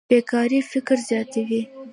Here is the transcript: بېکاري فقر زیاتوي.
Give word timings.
بېکاري 0.09 0.59
فقر 0.71 0.97
زیاتوي. 1.07 1.61